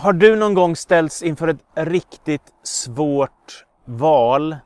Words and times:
Har 0.00 0.12
du 0.12 0.36
någon 0.36 0.54
gång 0.54 0.76
ställts 0.76 1.22
inför 1.22 1.48
ett 1.48 1.64
riktigt 1.74 2.52
svårt 2.62 3.66
val? 3.84 4.56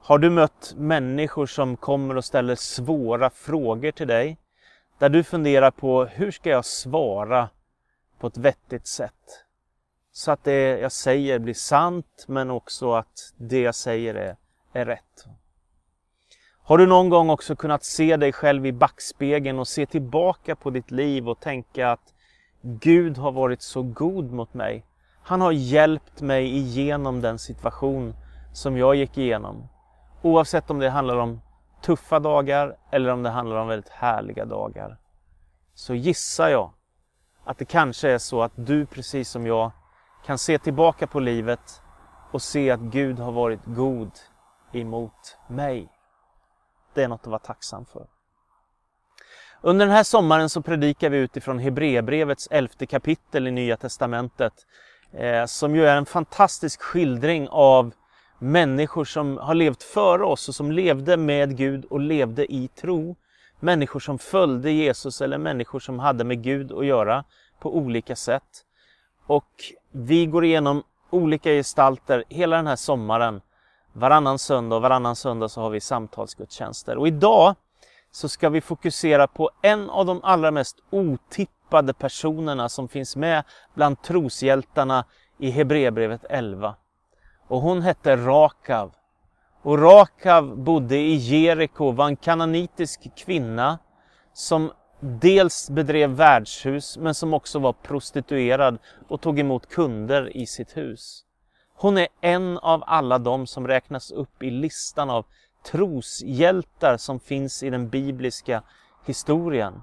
Har 0.00 0.18
du 0.18 0.30
mött 0.30 0.74
människor 0.76 1.46
som 1.46 1.76
kommer 1.76 2.16
och 2.16 2.24
ställer 2.24 2.54
svåra 2.54 3.30
frågor 3.30 3.90
till 3.90 4.06
dig? 4.06 4.38
Där 4.98 5.08
du 5.08 5.24
funderar 5.24 5.70
på 5.70 6.04
hur 6.04 6.30
ska 6.30 6.50
jag 6.50 6.64
svara 6.64 7.48
på 8.18 8.26
ett 8.26 8.36
vettigt 8.36 8.86
sätt? 8.86 9.44
Så 10.12 10.30
att 10.30 10.44
det 10.44 10.78
jag 10.78 10.92
säger 10.92 11.38
blir 11.38 11.54
sant 11.54 12.24
men 12.28 12.50
också 12.50 12.92
att 12.92 13.32
det 13.36 13.60
jag 13.60 13.74
säger 13.74 14.14
är, 14.14 14.36
är 14.72 14.86
rätt. 14.86 15.26
Har 16.62 16.78
du 16.78 16.86
någon 16.86 17.08
gång 17.08 17.30
också 17.30 17.56
kunnat 17.56 17.84
se 17.84 18.16
dig 18.16 18.32
själv 18.32 18.66
i 18.66 18.72
backspegeln 18.72 19.58
och 19.58 19.68
se 19.68 19.86
tillbaka 19.86 20.56
på 20.56 20.70
ditt 20.70 20.90
liv 20.90 21.28
och 21.28 21.40
tänka 21.40 21.90
att 21.90 22.12
Gud 22.62 23.18
har 23.18 23.32
varit 23.32 23.62
så 23.62 23.82
god 23.82 24.32
mot 24.32 24.54
mig. 24.54 24.84
Han 25.22 25.40
har 25.40 25.52
hjälpt 25.52 26.20
mig 26.20 26.56
igenom 26.56 27.20
den 27.20 27.38
situation 27.38 28.14
som 28.52 28.76
jag 28.76 28.94
gick 28.94 29.18
igenom. 29.18 29.68
Oavsett 30.22 30.70
om 30.70 30.78
det 30.78 30.90
handlar 30.90 31.16
om 31.16 31.40
tuffa 31.82 32.18
dagar 32.18 32.76
eller 32.90 33.12
om 33.12 33.22
det 33.22 33.30
handlar 33.30 33.56
om 33.56 33.68
väldigt 33.68 33.88
härliga 33.88 34.44
dagar. 34.44 34.98
Så 35.74 35.94
gissar 35.94 36.48
jag 36.48 36.70
att 37.44 37.58
det 37.58 37.64
kanske 37.64 38.10
är 38.10 38.18
så 38.18 38.42
att 38.42 38.52
du 38.54 38.86
precis 38.86 39.30
som 39.30 39.46
jag 39.46 39.70
kan 40.26 40.38
se 40.38 40.58
tillbaka 40.58 41.06
på 41.06 41.20
livet 41.20 41.82
och 42.32 42.42
se 42.42 42.70
att 42.70 42.80
Gud 42.80 43.18
har 43.18 43.32
varit 43.32 43.64
god 43.64 44.10
emot 44.72 45.38
mig. 45.48 45.88
Det 46.94 47.02
är 47.02 47.08
något 47.08 47.20
att 47.20 47.26
vara 47.26 47.38
tacksam 47.38 47.84
för. 47.86 48.06
Under 49.66 49.86
den 49.86 49.94
här 49.94 50.02
sommaren 50.02 50.48
så 50.48 50.62
predikar 50.62 51.10
vi 51.10 51.18
utifrån 51.18 51.58
Hebreerbrevets 51.58 52.48
elfte 52.50 52.86
kapitel 52.86 53.48
i 53.48 53.50
Nya 53.50 53.76
Testamentet. 53.76 54.52
Eh, 55.12 55.44
som 55.46 55.76
ju 55.76 55.86
är 55.86 55.96
en 55.96 56.06
fantastisk 56.06 56.82
skildring 56.82 57.48
av 57.50 57.92
människor 58.38 59.04
som 59.04 59.38
har 59.38 59.54
levt 59.54 59.82
före 59.82 60.24
oss 60.24 60.48
och 60.48 60.54
som 60.54 60.72
levde 60.72 61.16
med 61.16 61.56
Gud 61.56 61.84
och 61.84 62.00
levde 62.00 62.52
i 62.52 62.68
tro. 62.68 63.16
Människor 63.60 64.00
som 64.00 64.18
följde 64.18 64.70
Jesus 64.70 65.20
eller 65.20 65.38
människor 65.38 65.80
som 65.80 65.98
hade 65.98 66.24
med 66.24 66.42
Gud 66.42 66.72
att 66.72 66.86
göra 66.86 67.24
på 67.60 67.76
olika 67.76 68.16
sätt. 68.16 68.64
Och 69.26 69.50
vi 69.92 70.26
går 70.26 70.44
igenom 70.44 70.82
olika 71.10 71.50
gestalter 71.50 72.24
hela 72.28 72.56
den 72.56 72.66
här 72.66 72.76
sommaren. 72.76 73.40
Varannan 73.92 74.38
söndag 74.38 74.76
och 74.76 74.82
varannan 74.82 75.16
söndag 75.16 75.48
så 75.48 75.60
har 75.60 75.70
vi 75.70 75.80
samtalsgudstjänster. 75.80 76.98
Och 76.98 77.08
idag 77.08 77.54
så 78.16 78.28
ska 78.28 78.48
vi 78.48 78.60
fokusera 78.60 79.26
på 79.26 79.50
en 79.62 79.90
av 79.90 80.06
de 80.06 80.20
allra 80.22 80.50
mest 80.50 80.76
otippade 80.90 81.94
personerna 81.94 82.68
som 82.68 82.88
finns 82.88 83.16
med 83.16 83.44
bland 83.74 84.02
troshjältarna 84.02 85.04
i 85.38 85.50
Hebreerbrevet 85.50 86.24
11. 86.30 86.74
Och 87.48 87.60
hon 87.60 87.82
hette 87.82 88.16
Rakav. 88.16 88.94
Och 89.62 89.78
Rakav 89.78 90.56
bodde 90.56 90.96
i 90.96 91.14
Jeriko, 91.14 91.90
var 91.90 92.06
en 92.06 92.16
kananitisk 92.16 93.16
kvinna 93.16 93.78
som 94.32 94.72
dels 95.00 95.70
bedrev 95.70 96.10
värdshus 96.10 96.96
men 96.98 97.14
som 97.14 97.34
också 97.34 97.58
var 97.58 97.72
prostituerad 97.72 98.78
och 99.08 99.20
tog 99.20 99.38
emot 99.38 99.68
kunder 99.68 100.36
i 100.36 100.46
sitt 100.46 100.76
hus. 100.76 101.24
Hon 101.74 101.98
är 101.98 102.08
en 102.20 102.58
av 102.58 102.84
alla 102.86 103.18
de 103.18 103.46
som 103.46 103.68
räknas 103.68 104.10
upp 104.10 104.42
i 104.42 104.50
listan 104.50 105.10
av 105.10 105.26
troshjältar 105.70 106.96
som 106.96 107.20
finns 107.20 107.62
i 107.62 107.70
den 107.70 107.88
bibliska 107.88 108.62
historien. 109.04 109.82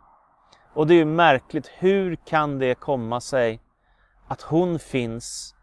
Och 0.73 0.87
det 0.87 0.93
är 0.93 0.97
ju 0.97 1.05
märkligt, 1.05 1.67
hur 1.77 2.15
kan 2.15 2.59
det 2.59 2.75
komma 2.75 3.21
sig 3.21 3.59
att 4.27 4.41
hon 4.41 4.79
finns 4.79 5.55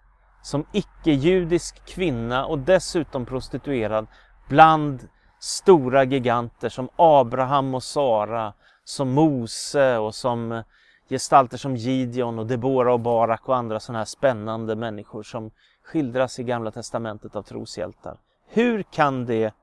som 0.43 0.65
icke-judisk 0.73 1.87
kvinna 1.87 2.47
och 2.47 2.59
dessutom 2.59 3.27
prostituerad 3.27 4.07
bland 4.49 5.09
stora 5.39 6.05
giganter 6.05 6.69
som 6.69 6.89
Abraham 6.97 7.75
och 7.75 7.83
Sara, 7.83 8.53
som 8.85 9.11
Mose 9.11 9.99
och 9.99 10.15
som 10.15 10.63
gestalter 11.09 11.57
som 11.57 11.77
Gideon 11.77 12.39
och 12.39 12.47
Debora 12.47 12.93
och 12.93 13.01
Barak 13.01 13.49
och 13.49 13.57
andra 13.57 13.81
sådana 13.81 13.99
här 13.99 14.05
spännande 14.05 14.77
människor 14.77 15.23
som 15.23 15.51
skildras 15.85 16.39
i 16.39 16.43
Gamla 16.43 16.71
Testamentet 16.71 17.37
av 17.37 17.43
troshjältar. 17.43 18.17
Hur 18.49 18.83
kan 18.83 19.27
det 19.27 19.55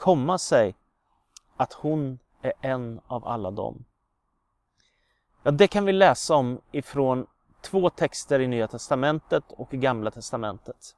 komma 0.00 0.38
sig 0.38 0.74
att 1.56 1.72
hon 1.72 2.18
är 2.42 2.52
en 2.60 3.00
av 3.06 3.28
alla 3.28 3.50
dem? 3.50 3.84
Ja, 5.42 5.50
det 5.50 5.66
kan 5.66 5.84
vi 5.84 5.92
läsa 5.92 6.34
om 6.34 6.60
ifrån 6.72 7.26
två 7.60 7.90
texter 7.90 8.40
i 8.40 8.46
Nya 8.46 8.68
Testamentet 8.68 9.44
och 9.48 9.74
i 9.74 9.76
Gamla 9.76 10.10
Testamentet. 10.10 10.96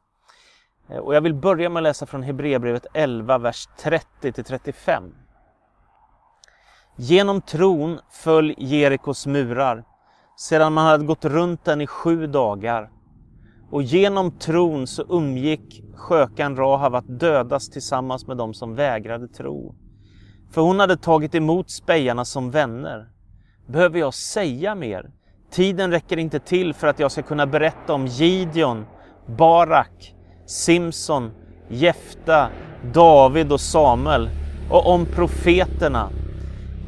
Eh, 0.89 0.97
och 0.97 1.15
jag 1.15 1.21
vill 1.21 1.35
börja 1.35 1.69
med 1.69 1.81
att 1.81 1.83
läsa 1.83 2.07
från 2.07 2.23
Hebreerbrevet 2.23 2.87
11, 2.95 3.39
vers 3.39 3.69
30-35. 3.79 5.13
Genom 6.97 7.41
tron 7.41 8.01
föll 8.11 8.55
Jerikos 8.59 9.27
murar 9.27 9.85
sedan 10.37 10.73
man 10.73 10.87
hade 10.87 11.05
gått 11.05 11.25
runt 11.25 11.65
den 11.65 11.81
i 11.81 11.87
sju 11.87 12.27
dagar. 12.27 12.91
Och 13.73 13.83
genom 13.83 14.31
tron 14.31 14.87
så 14.87 15.05
umgick 15.09 15.83
skökan 15.95 16.57
Rahav 16.57 16.95
att 16.95 17.21
dödas 17.21 17.71
tillsammans 17.71 18.27
med 18.27 18.37
dem 18.37 18.55
som 18.55 18.75
vägrade 18.75 19.29
tro. 19.29 19.75
För 20.51 20.61
hon 20.61 20.81
hade 20.81 20.97
tagit 20.97 21.35
emot 21.35 21.71
spejarna 21.71 22.25
som 22.25 22.51
vänner. 22.51 23.09
Behöver 23.67 23.99
jag 23.99 24.15
säga 24.15 24.75
mer? 24.75 25.11
Tiden 25.51 25.91
räcker 25.91 26.17
inte 26.17 26.39
till 26.39 26.75
för 26.75 26.87
att 26.87 26.99
jag 26.99 27.13
ska 27.13 27.23
kunna 27.23 27.47
berätta 27.47 27.95
om 27.95 28.07
Gideon, 28.07 28.85
Barak, 29.27 30.15
Simson, 30.47 31.31
Jefta, 31.69 32.49
David 32.93 33.53
och 33.53 33.61
Samuel 33.61 34.31
och 34.71 34.87
om 34.87 35.07
profeterna. 35.07 36.11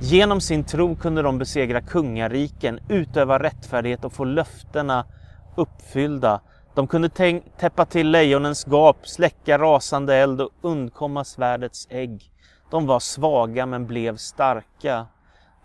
Genom 0.01 0.41
sin 0.41 0.65
tro 0.65 0.97
kunde 0.97 1.23
de 1.23 1.39
besegra 1.39 1.81
kungariken, 1.81 2.79
utöva 2.89 3.39
rättfärdighet 3.39 4.05
och 4.05 4.13
få 4.13 4.25
löftena 4.25 5.05
uppfyllda. 5.57 6.41
De 6.75 6.87
kunde 6.87 7.09
täppa 7.59 7.85
till 7.85 8.11
lejonens 8.11 8.67
gap, 8.67 9.09
släcka 9.09 9.59
rasande 9.59 10.17
eld 10.17 10.41
och 10.41 10.51
undkomma 10.63 11.25
svärdets 11.25 11.87
ägg. 11.91 12.31
De 12.71 12.87
var 12.87 13.01
svaga 13.01 13.67
men 13.67 13.87
blev 13.87 14.17
starka, 14.17 15.07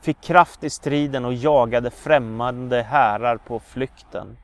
fick 0.01 0.21
kraft 0.21 0.63
i 0.63 0.69
striden 0.69 1.25
och 1.25 1.33
jagade 1.33 1.91
främmande 1.91 2.81
härar 2.81 3.37
på 3.37 3.59
flykten. 3.59 4.37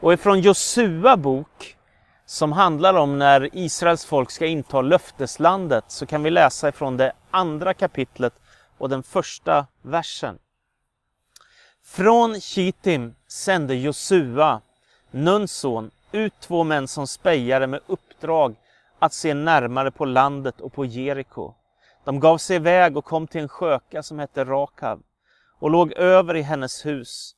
Och 0.00 0.12
ifrån 0.12 0.40
Josua 0.40 1.16
bok, 1.16 1.76
som 2.26 2.52
handlar 2.52 2.94
om 2.94 3.18
när 3.18 3.56
Israels 3.56 4.04
folk 4.04 4.30
ska 4.30 4.46
inta 4.46 4.80
löfteslandet, 4.80 5.84
så 5.88 6.06
kan 6.06 6.22
vi 6.22 6.30
läsa 6.30 6.68
ifrån 6.68 6.96
det 6.96 7.12
andra 7.30 7.74
kapitlet 7.74 8.34
och 8.78 8.88
den 8.88 9.02
första 9.02 9.66
versen. 9.82 10.38
Från 11.84 12.40
Kitim 12.40 13.14
sände 13.28 13.74
Josua 13.74 14.60
Nuns 15.16 15.52
son, 15.52 15.90
ut 16.12 16.40
två 16.40 16.64
män 16.64 16.88
som 16.88 17.06
spejare 17.06 17.66
med 17.66 17.80
uppdrag 17.86 18.56
att 18.98 19.12
se 19.12 19.34
närmare 19.34 19.90
på 19.90 20.04
landet 20.04 20.60
och 20.60 20.72
på 20.72 20.84
Jeriko. 20.84 21.54
De 22.04 22.20
gav 22.20 22.38
sig 22.38 22.56
iväg 22.56 22.96
och 22.96 23.04
kom 23.04 23.26
till 23.26 23.40
en 23.40 23.48
sköka 23.48 24.02
som 24.02 24.18
hette 24.18 24.44
Rakav 24.44 25.02
och 25.58 25.70
låg 25.70 25.92
över 25.92 26.36
i 26.36 26.42
hennes 26.42 26.86
hus. 26.86 27.36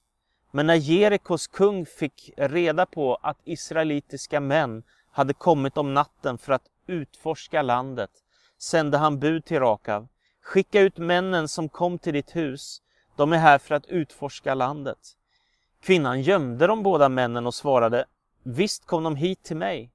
Men 0.50 0.66
när 0.66 0.74
Jerikos 0.74 1.46
kung 1.46 1.86
fick 1.86 2.30
reda 2.36 2.86
på 2.86 3.14
att 3.14 3.38
israelitiska 3.44 4.40
män 4.40 4.82
hade 5.10 5.34
kommit 5.34 5.76
om 5.76 5.94
natten 5.94 6.38
för 6.38 6.52
att 6.52 6.68
utforska 6.86 7.62
landet 7.62 8.10
sände 8.58 8.98
han 8.98 9.18
bud 9.18 9.44
till 9.44 9.60
Rakav. 9.60 10.08
Skicka 10.42 10.80
ut 10.80 10.98
männen 10.98 11.48
som 11.48 11.68
kom 11.68 11.98
till 11.98 12.12
ditt 12.12 12.36
hus. 12.36 12.82
De 13.16 13.32
är 13.32 13.38
här 13.38 13.58
för 13.58 13.74
att 13.74 13.86
utforska 13.86 14.54
landet. 14.54 14.98
Kvinnan 15.86 16.22
gömde 16.22 16.66
de 16.66 16.82
båda 16.82 17.08
männen 17.08 17.46
och 17.46 17.54
svarade 17.54 18.04
Visst 18.42 18.86
kom 18.86 19.02
de 19.02 19.16
hit 19.16 19.42
till 19.42 19.56
mig, 19.56 19.90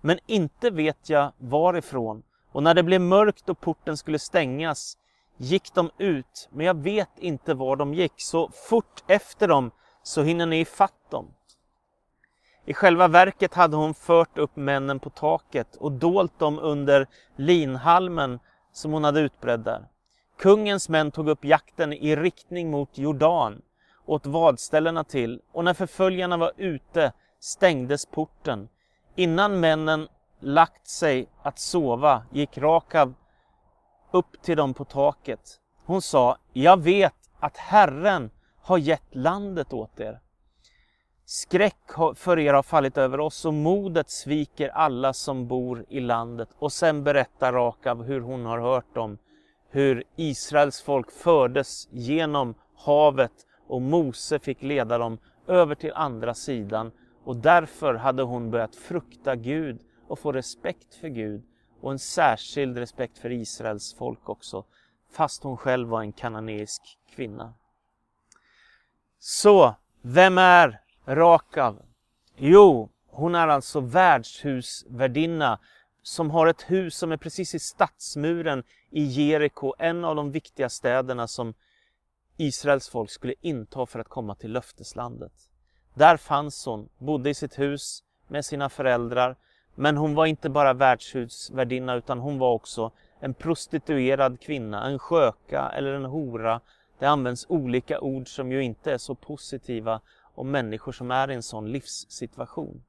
men 0.00 0.18
inte 0.26 0.70
vet 0.70 1.10
jag 1.10 1.32
varifrån. 1.38 2.22
Och 2.52 2.62
när 2.62 2.74
det 2.74 2.82
blev 2.82 3.00
mörkt 3.00 3.48
och 3.48 3.60
porten 3.60 3.96
skulle 3.96 4.18
stängas 4.18 4.98
gick 5.36 5.74
de 5.74 5.90
ut, 5.98 6.48
men 6.52 6.66
jag 6.66 6.74
vet 6.76 7.18
inte 7.18 7.54
var 7.54 7.76
de 7.76 7.94
gick. 7.94 8.12
Så 8.16 8.50
fort 8.68 9.04
efter 9.06 9.48
dem 9.48 9.70
så 10.02 10.22
hinner 10.22 10.46
ni 10.46 10.60
ifatt 10.60 11.10
dem. 11.10 11.34
I 12.64 12.74
själva 12.74 13.08
verket 13.08 13.54
hade 13.54 13.76
hon 13.76 13.94
fört 13.94 14.38
upp 14.38 14.56
männen 14.56 14.98
på 14.98 15.10
taket 15.10 15.76
och 15.76 15.92
dolt 15.92 16.38
dem 16.38 16.58
under 16.58 17.06
linhalmen 17.36 18.38
som 18.72 18.92
hon 18.92 19.04
hade 19.04 19.20
utbredd 19.20 19.60
där. 19.60 19.88
Kungens 20.38 20.88
män 20.88 21.10
tog 21.10 21.28
upp 21.28 21.44
jakten 21.44 21.92
i 21.92 22.16
riktning 22.16 22.70
mot 22.70 22.98
Jordan 22.98 23.62
åt 24.06 24.26
vadställena 24.26 25.04
till 25.04 25.40
och 25.52 25.64
när 25.64 25.74
förföljarna 25.74 26.36
var 26.36 26.52
ute 26.56 27.12
stängdes 27.40 28.06
porten. 28.06 28.68
Innan 29.14 29.60
männen 29.60 30.08
lagt 30.40 30.88
sig 30.88 31.28
att 31.42 31.58
sova 31.58 32.22
gick 32.32 32.58
Rakav 32.58 33.14
upp 34.10 34.42
till 34.42 34.56
dem 34.56 34.74
på 34.74 34.84
taket. 34.84 35.60
Hon 35.84 36.02
sa, 36.02 36.36
jag 36.52 36.82
vet 36.82 37.14
att 37.40 37.56
Herren 37.56 38.30
har 38.62 38.78
gett 38.78 39.14
landet 39.14 39.72
åt 39.72 40.00
er. 40.00 40.20
Skräck 41.24 41.92
för 42.14 42.38
er 42.38 42.54
har 42.54 42.62
fallit 42.62 42.98
över 42.98 43.20
oss 43.20 43.44
och 43.44 43.54
modet 43.54 44.10
sviker 44.10 44.68
alla 44.68 45.12
som 45.12 45.48
bor 45.48 45.84
i 45.88 46.00
landet. 46.00 46.48
Och 46.58 46.72
sen 46.72 47.04
berättar 47.04 47.52
Rakav 47.52 48.02
hur 48.02 48.20
hon 48.20 48.46
har 48.46 48.58
hört 48.58 48.96
om 48.96 49.18
hur 49.70 50.04
Israels 50.16 50.82
folk 50.82 51.10
fördes 51.10 51.88
genom 51.90 52.54
havet 52.76 53.45
och 53.66 53.82
Mose 53.82 54.38
fick 54.38 54.62
leda 54.62 54.98
dem 54.98 55.18
över 55.46 55.74
till 55.74 55.92
andra 55.94 56.34
sidan 56.34 56.92
och 57.24 57.36
därför 57.36 57.94
hade 57.94 58.22
hon 58.22 58.50
börjat 58.50 58.76
frukta 58.76 59.36
Gud 59.36 59.80
och 60.08 60.18
få 60.18 60.32
respekt 60.32 60.94
för 60.94 61.08
Gud 61.08 61.42
och 61.80 61.92
en 61.92 61.98
särskild 61.98 62.78
respekt 62.78 63.18
för 63.18 63.32
Israels 63.32 63.94
folk 63.94 64.28
också, 64.28 64.64
fast 65.12 65.42
hon 65.42 65.56
själv 65.56 65.88
var 65.88 66.00
en 66.00 66.12
kananeisk 66.12 66.98
kvinna. 67.14 67.54
Så, 69.18 69.74
vem 70.02 70.38
är 70.38 70.80
Rakav? 71.06 71.82
Jo, 72.36 72.90
hon 73.06 73.34
är 73.34 73.48
alltså 73.48 73.80
värdshusvärdinna 73.80 75.58
som 76.02 76.30
har 76.30 76.46
ett 76.46 76.62
hus 76.62 76.96
som 76.96 77.12
är 77.12 77.16
precis 77.16 77.54
i 77.54 77.58
stadsmuren 77.58 78.62
i 78.90 79.02
Jeriko, 79.02 79.74
en 79.78 80.04
av 80.04 80.16
de 80.16 80.32
viktiga 80.32 80.68
städerna 80.68 81.28
som 81.28 81.54
Israels 82.36 82.88
folk 82.88 83.10
skulle 83.10 83.34
inta 83.40 83.86
för 83.86 83.98
att 83.98 84.08
komma 84.08 84.34
till 84.34 84.52
löfteslandet. 84.52 85.32
Där 85.94 86.16
fanns 86.16 86.66
hon, 86.66 86.88
bodde 86.98 87.30
i 87.30 87.34
sitt 87.34 87.58
hus 87.58 88.02
med 88.28 88.44
sina 88.44 88.68
föräldrar, 88.68 89.36
men 89.74 89.96
hon 89.96 90.14
var 90.14 90.26
inte 90.26 90.50
bara 90.50 90.72
värdshusvärdinna 90.72 91.94
utan 91.94 92.18
hon 92.18 92.38
var 92.38 92.52
också 92.52 92.92
en 93.20 93.34
prostituerad 93.34 94.40
kvinna, 94.40 94.86
en 94.86 94.98
sköka 94.98 95.68
eller 95.68 95.92
en 95.92 96.04
hora. 96.04 96.60
Det 96.98 97.06
används 97.06 97.46
olika 97.48 98.00
ord 98.00 98.28
som 98.28 98.52
ju 98.52 98.62
inte 98.62 98.92
är 98.92 98.98
så 98.98 99.14
positiva 99.14 100.00
om 100.34 100.50
människor 100.50 100.92
som 100.92 101.10
är 101.10 101.30
i 101.30 101.34
en 101.34 101.42
sån 101.42 101.72
livssituation. 101.72 102.82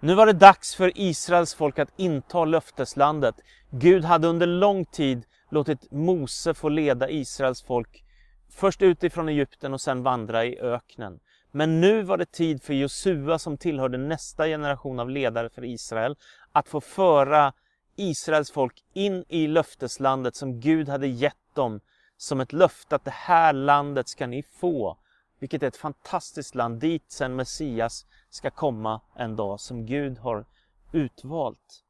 Nu 0.00 0.14
var 0.14 0.26
det 0.26 0.32
dags 0.32 0.74
för 0.74 0.92
Israels 0.94 1.54
folk 1.54 1.78
att 1.78 1.92
inta 1.96 2.44
löfteslandet. 2.44 3.34
Gud 3.70 4.04
hade 4.04 4.28
under 4.28 4.46
lång 4.46 4.84
tid 4.84 5.26
låtit 5.50 5.90
Mose 5.90 6.54
få 6.54 6.68
leda 6.68 7.10
Israels 7.10 7.62
folk 7.62 8.04
först 8.48 8.82
utifrån 8.82 9.28
Egypten 9.28 9.74
och 9.74 9.80
sen 9.80 10.02
vandra 10.02 10.44
i 10.44 10.58
öknen. 10.60 11.20
Men 11.50 11.80
nu 11.80 12.02
var 12.02 12.16
det 12.16 12.32
tid 12.32 12.62
för 12.62 12.74
Josua 12.74 13.38
som 13.38 13.56
tillhörde 13.56 13.98
nästa 13.98 14.46
generation 14.46 15.00
av 15.00 15.10
ledare 15.10 15.48
för 15.48 15.64
Israel 15.64 16.16
att 16.52 16.68
få 16.68 16.80
föra 16.80 17.52
Israels 17.96 18.50
folk 18.50 18.84
in 18.92 19.24
i 19.28 19.46
löfteslandet 19.46 20.36
som 20.36 20.60
Gud 20.60 20.88
hade 20.88 21.06
gett 21.06 21.54
dem 21.54 21.80
som 22.16 22.40
ett 22.40 22.52
löfte 22.52 22.96
att 22.96 23.04
det 23.04 23.10
här 23.10 23.52
landet 23.52 24.08
ska 24.08 24.26
ni 24.26 24.42
få. 24.42 24.96
Vilket 25.38 25.62
är 25.62 25.66
ett 25.66 25.76
fantastiskt 25.76 26.54
land 26.54 26.80
dit 26.80 27.04
sen 27.08 27.36
Messias 27.36 28.06
ska 28.30 28.50
komma 28.50 29.00
en 29.16 29.36
dag 29.36 29.60
som 29.60 29.86
Gud 29.86 30.18
har 30.18 30.44
utvalt. 30.92 31.84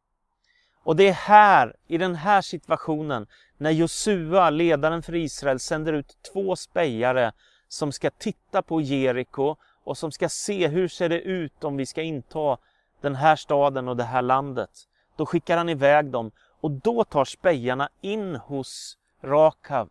Och 0.83 0.97
det 0.97 1.09
är 1.09 1.13
här, 1.13 1.77
i 1.87 1.99
den 1.99 2.15
här 2.15 2.43
situationen, 2.43 3.27
när 3.57 3.71
Josua, 3.71 4.51
ledaren 4.51 5.03
för 5.03 5.15
Israel, 5.15 5.61
sänder 5.61 5.93
ut 5.93 6.17
två 6.33 6.57
spejare 6.57 7.33
som 7.69 7.93
ska 7.93 8.11
titta 8.11 8.63
på 8.63 8.81
Jeriko 8.81 9.57
och 9.85 9.99
som 9.99 10.13
ska 10.13 10.29
se 10.29 10.69
hur 10.69 10.89
ser 10.89 11.09
det 11.09 11.21
ut 11.21 11.65
om 11.65 11.77
vi 11.77 11.87
ska 11.87 12.03
inta 12.03 12.59
den 13.01 13.15
här 13.15 13.37
staden 13.37 13.89
och 13.89 13.97
det 13.97 14.05
här 14.05 14.23
landet. 14.23 14.71
Då 15.17 15.27
skickar 15.27 15.57
han 15.57 15.69
iväg 15.69 16.07
dem 16.07 16.31
och 16.61 16.71
då 16.71 17.05
tar 17.05 17.25
spejarna 17.25 17.89
in 18.01 18.37
hos 18.37 18.99
Rakav. 19.23 19.89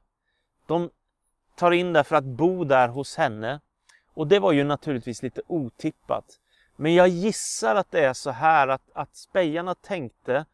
De 0.66 0.90
tar 1.56 1.72
in 1.72 1.94
där 1.94 2.04
för 2.04 2.16
att 2.16 2.24
bo 2.24 2.64
där 2.64 2.88
hos 2.88 3.16
henne. 3.16 3.60
Och 4.14 4.28
det 4.28 4.40
var 4.40 4.52
ju 4.52 4.64
naturligtvis 4.64 5.24
lite 5.24 5.42
otippat. 5.48 6.40
Men 6.76 6.94
jag 6.94 7.08
gissar 7.08 7.76
att 7.76 7.92
det 7.92 8.06
är 8.06 8.14
så 8.14 8.30
här 8.30 8.68
att, 8.68 8.82
att 8.94 9.16
spejarna 9.16 9.76
tänkte 9.76 10.46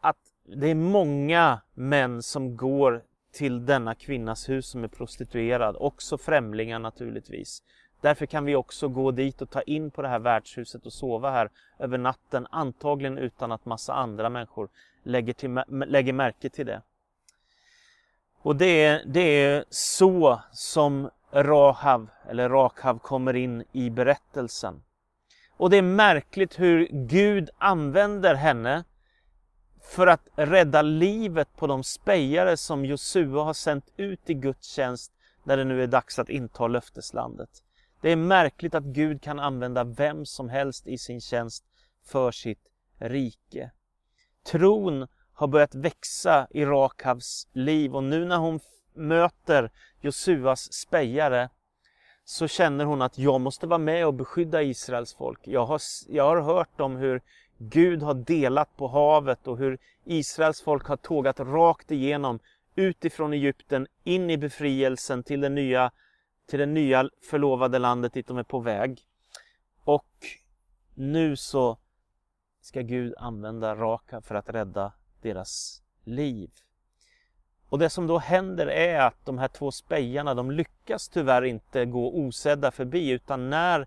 att 0.00 0.16
det 0.44 0.66
är 0.66 0.74
många 0.74 1.60
män 1.74 2.22
som 2.22 2.56
går 2.56 3.02
till 3.32 3.66
denna 3.66 3.94
kvinnas 3.94 4.48
hus 4.48 4.66
som 4.66 4.84
är 4.84 4.88
prostituerad, 4.88 5.76
också 5.78 6.18
främlingar 6.18 6.78
naturligtvis. 6.78 7.62
Därför 8.00 8.26
kan 8.26 8.44
vi 8.44 8.56
också 8.56 8.88
gå 8.88 9.10
dit 9.10 9.42
och 9.42 9.50
ta 9.50 9.62
in 9.62 9.90
på 9.90 10.02
det 10.02 10.08
här 10.08 10.18
värdshuset 10.18 10.86
och 10.86 10.92
sova 10.92 11.30
här 11.30 11.50
över 11.78 11.98
natten, 11.98 12.46
antagligen 12.50 13.18
utan 13.18 13.52
att 13.52 13.66
massa 13.66 13.94
andra 13.94 14.28
människor 14.28 14.68
lägger, 15.02 15.32
till, 15.32 15.60
lägger 15.68 16.12
märke 16.12 16.50
till 16.50 16.66
det. 16.66 16.82
Och 18.42 18.56
det 18.56 18.84
är, 18.84 19.02
det 19.06 19.20
är 19.20 19.64
så 19.70 20.40
som 20.52 21.10
Rahav, 21.32 22.08
eller 22.28 22.48
Rakhav 22.48 22.98
kommer 22.98 23.36
in 23.36 23.64
i 23.72 23.90
berättelsen. 23.90 24.82
Och 25.56 25.70
det 25.70 25.76
är 25.76 25.82
märkligt 25.82 26.60
hur 26.60 26.88
Gud 26.90 27.50
använder 27.58 28.34
henne 28.34 28.84
för 29.88 30.06
att 30.06 30.28
rädda 30.36 30.82
livet 30.82 31.56
på 31.56 31.66
de 31.66 31.84
spejare 31.84 32.56
som 32.56 32.84
Josua 32.84 33.42
har 33.44 33.54
sänt 33.54 33.92
ut 33.96 34.30
i 34.30 34.34
Guds 34.34 34.66
tjänst 34.66 35.12
när 35.44 35.56
det 35.56 35.64
nu 35.64 35.82
är 35.82 35.86
dags 35.86 36.18
att 36.18 36.28
inta 36.28 36.66
löfteslandet. 36.66 37.50
Det 38.00 38.12
är 38.12 38.16
märkligt 38.16 38.74
att 38.74 38.84
Gud 38.84 39.22
kan 39.22 39.38
använda 39.38 39.84
vem 39.84 40.26
som 40.26 40.48
helst 40.48 40.86
i 40.86 40.98
sin 40.98 41.20
tjänst 41.20 41.64
för 42.04 42.30
sitt 42.30 42.62
rike. 42.98 43.70
Tron 44.46 45.08
har 45.32 45.46
börjat 45.46 45.74
växa 45.74 46.46
i 46.50 46.64
Rakhavs 46.64 47.48
liv 47.52 47.96
och 47.96 48.04
nu 48.04 48.24
när 48.24 48.38
hon 48.38 48.60
möter 48.94 49.70
Josuas 50.00 50.72
spejare 50.72 51.48
så 52.24 52.48
känner 52.48 52.84
hon 52.84 53.02
att 53.02 53.18
jag 53.18 53.40
måste 53.40 53.66
vara 53.66 53.78
med 53.78 54.06
och 54.06 54.14
beskydda 54.14 54.62
Israels 54.62 55.14
folk. 55.14 55.40
Jag 55.44 55.66
har, 55.66 55.80
jag 56.08 56.24
har 56.24 56.40
hört 56.40 56.80
om 56.80 56.96
hur 56.96 57.22
Gud 57.58 58.02
har 58.02 58.14
delat 58.14 58.76
på 58.76 58.88
havet 58.88 59.46
och 59.46 59.58
hur 59.58 59.78
Israels 60.04 60.62
folk 60.62 60.86
har 60.86 60.96
tågat 60.96 61.40
rakt 61.40 61.90
igenom 61.90 62.38
utifrån 62.74 63.32
Egypten 63.32 63.86
in 64.04 64.30
i 64.30 64.38
befrielsen 64.38 65.22
till 65.22 65.40
det 65.40 65.48
nya, 65.48 65.90
till 66.46 66.58
det 66.58 66.66
nya 66.66 67.10
förlovade 67.30 67.78
landet 67.78 68.12
dit 68.12 68.26
de 68.26 68.38
är 68.38 68.42
på 68.42 68.60
väg. 68.60 69.00
Och 69.84 70.26
nu 70.94 71.36
så 71.36 71.78
ska 72.60 72.80
Gud 72.80 73.14
använda 73.18 73.74
Raka 73.74 74.20
för 74.20 74.34
att 74.34 74.48
rädda 74.48 74.92
deras 75.22 75.82
liv. 76.04 76.50
Och 77.68 77.78
det 77.78 77.90
som 77.90 78.06
då 78.06 78.18
händer 78.18 78.66
är 78.66 79.00
att 79.00 79.24
de 79.24 79.38
här 79.38 79.48
två 79.48 79.70
spejarna, 79.70 80.34
de 80.34 80.50
lyckas 80.50 81.08
tyvärr 81.08 81.42
inte 81.42 81.84
gå 81.84 82.18
osedda 82.18 82.70
förbi 82.70 83.10
utan 83.10 83.50
när 83.50 83.86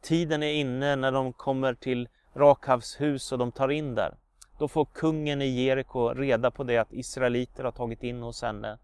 tiden 0.00 0.42
är 0.42 0.52
inne, 0.52 0.96
när 0.96 1.12
de 1.12 1.32
kommer 1.32 1.74
till 1.74 2.08
Rakhavshus 2.40 3.32
och 3.32 3.38
de 3.38 3.52
tar 3.52 3.68
in 3.68 3.94
där. 3.94 4.14
Då 4.58 4.68
får 4.68 4.84
kungen 4.84 5.42
i 5.42 5.46
Jeriko 5.46 6.08
reda 6.08 6.50
på 6.50 6.64
det 6.64 6.78
att 6.78 6.92
israeliter 6.92 7.64
har 7.64 7.72
tagit 7.72 8.02
in 8.02 8.22
hos 8.22 8.42
henne. 8.42 8.78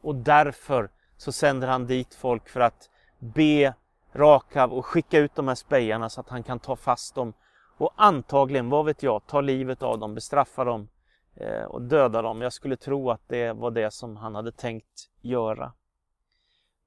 Och 0.00 0.14
därför 0.14 0.90
så 1.16 1.32
sänder 1.32 1.68
han 1.68 1.86
dit 1.86 2.14
folk 2.14 2.48
för 2.48 2.60
att 2.60 2.90
be 3.18 3.74
Rakav 4.12 4.72
och 4.72 4.86
skicka 4.86 5.18
ut 5.18 5.34
de 5.34 5.48
här 5.48 5.54
spejarna 5.54 6.08
så 6.10 6.20
att 6.20 6.28
han 6.28 6.42
kan 6.42 6.58
ta 6.58 6.76
fast 6.76 7.14
dem 7.14 7.32
och 7.76 7.92
antagligen, 7.96 8.70
vad 8.70 8.84
vet 8.84 9.02
jag, 9.02 9.26
ta 9.26 9.40
livet 9.40 9.82
av 9.82 9.98
dem, 9.98 10.14
bestraffa 10.14 10.64
dem 10.64 10.88
eh, 11.34 11.62
och 11.62 11.82
döda 11.82 12.22
dem. 12.22 12.40
Jag 12.40 12.52
skulle 12.52 12.76
tro 12.76 13.10
att 13.10 13.28
det 13.28 13.52
var 13.52 13.70
det 13.70 13.90
som 13.92 14.16
han 14.16 14.34
hade 14.34 14.52
tänkt 14.52 15.10
göra. 15.20 15.72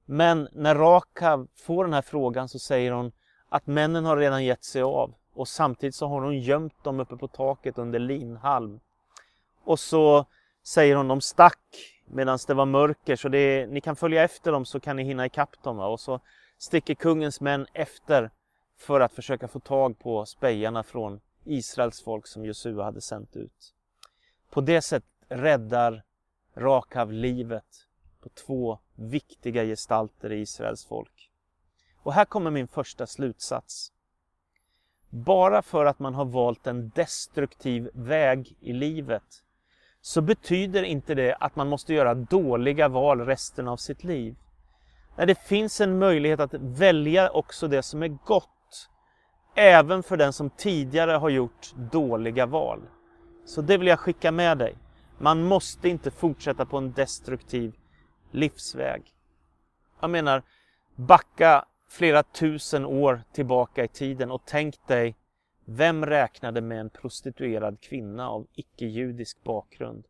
Men 0.04 0.48
när 0.52 0.74
Rakav 0.74 1.48
får 1.54 1.84
den 1.84 1.92
här 1.92 2.02
frågan 2.02 2.48
så 2.48 2.58
säger 2.58 2.92
hon 2.92 3.12
att 3.48 3.66
männen 3.66 4.04
har 4.04 4.16
redan 4.16 4.44
gett 4.44 4.64
sig 4.64 4.82
av 4.82 5.14
och 5.34 5.48
samtidigt 5.48 5.94
så 5.94 6.06
har 6.06 6.20
hon 6.20 6.38
gömt 6.38 6.84
dem 6.84 7.00
uppe 7.00 7.16
på 7.16 7.28
taket 7.28 7.78
under 7.78 7.98
linhalm. 7.98 8.80
Och 9.64 9.80
så 9.80 10.26
säger 10.62 10.96
hon 10.96 11.08
de 11.08 11.20
stack 11.20 11.60
medan 12.06 12.38
det 12.46 12.54
var 12.54 12.66
mörker 12.66 13.16
så 13.16 13.28
det 13.28 13.66
ni 13.66 13.80
kan 13.80 13.96
följa 13.96 14.22
efter 14.22 14.52
dem 14.52 14.64
så 14.64 14.80
kan 14.80 14.96
ni 14.96 15.04
hinna 15.04 15.26
ikapp 15.26 15.62
dem. 15.62 15.76
Va? 15.76 15.86
Och 15.86 16.00
så 16.00 16.20
sticker 16.58 16.94
kungens 16.94 17.40
män 17.40 17.66
efter 17.72 18.30
för 18.76 19.00
att 19.00 19.12
försöka 19.12 19.48
få 19.48 19.60
tag 19.60 19.98
på 19.98 20.26
spejarna 20.26 20.82
från 20.82 21.20
Israels 21.44 22.02
folk 22.02 22.26
som 22.26 22.44
Josua 22.44 22.84
hade 22.84 23.00
sänt 23.00 23.36
ut. 23.36 23.74
På 24.50 24.60
det 24.60 24.82
sättet 24.82 25.10
räddar 25.28 26.02
Rakav 26.56 27.12
livet 27.12 27.86
på 28.20 28.28
två 28.28 28.78
viktiga 28.94 29.64
gestalter 29.64 30.32
i 30.32 30.40
Israels 30.40 30.84
folk. 30.84 31.30
Och 32.02 32.12
här 32.12 32.24
kommer 32.24 32.50
min 32.50 32.68
första 32.68 33.06
slutsats. 33.06 33.92
Bara 35.14 35.62
för 35.62 35.84
att 35.84 35.98
man 35.98 36.14
har 36.14 36.24
valt 36.24 36.66
en 36.66 36.88
destruktiv 36.94 37.90
väg 37.92 38.56
i 38.60 38.72
livet 38.72 39.22
så 40.00 40.20
betyder 40.20 40.82
inte 40.82 41.14
det 41.14 41.36
att 41.40 41.56
man 41.56 41.68
måste 41.68 41.94
göra 41.94 42.14
dåliga 42.14 42.88
val 42.88 43.20
resten 43.20 43.68
av 43.68 43.76
sitt 43.76 44.04
liv. 44.04 44.36
Nej, 45.16 45.26
det 45.26 45.34
finns 45.34 45.80
en 45.80 45.98
möjlighet 45.98 46.40
att 46.40 46.54
välja 46.54 47.30
också 47.30 47.68
det 47.68 47.82
som 47.82 48.02
är 48.02 48.08
gott, 48.08 48.88
även 49.54 50.02
för 50.02 50.16
den 50.16 50.32
som 50.32 50.50
tidigare 50.50 51.12
har 51.12 51.28
gjort 51.28 51.74
dåliga 51.74 52.46
val. 52.46 52.80
Så 53.44 53.62
det 53.62 53.78
vill 53.78 53.88
jag 53.88 53.98
skicka 53.98 54.32
med 54.32 54.58
dig. 54.58 54.78
Man 55.18 55.42
måste 55.42 55.88
inte 55.88 56.10
fortsätta 56.10 56.66
på 56.66 56.78
en 56.78 56.92
destruktiv 56.92 57.76
livsväg. 58.30 59.02
Jag 60.00 60.10
menar, 60.10 60.42
backa 60.96 61.64
flera 61.88 62.22
tusen 62.22 62.84
år 62.84 63.22
tillbaka 63.32 63.84
i 63.84 63.88
tiden 63.88 64.30
och 64.30 64.42
tänk 64.44 64.86
dig, 64.86 65.16
vem 65.64 66.06
räknade 66.06 66.60
med 66.60 66.80
en 66.80 66.90
prostituerad 66.90 67.80
kvinna 67.80 68.28
av 68.28 68.46
icke-judisk 68.54 69.44
bakgrund? 69.44 70.04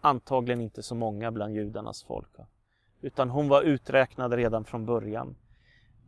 Antagligen 0.00 0.60
inte 0.60 0.82
så 0.82 0.94
många 0.94 1.32
bland 1.32 1.54
judarnas 1.54 2.02
folk. 2.02 2.28
Utan 3.00 3.30
hon 3.30 3.48
var 3.48 3.62
uträknad 3.62 4.32
redan 4.32 4.64
från 4.64 4.86
början. 4.86 5.36